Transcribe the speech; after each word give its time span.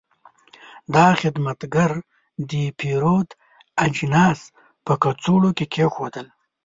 دا 0.95 1.07
خدمتګر 1.21 1.91
د 2.49 2.51
پیرود 2.79 3.29
اجناس 3.85 4.39
په 4.85 4.93
کڅوړو 5.03 5.49
کې 5.57 5.65
کېښودل. 5.73 6.27